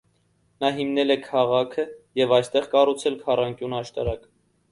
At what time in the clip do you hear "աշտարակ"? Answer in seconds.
3.83-4.27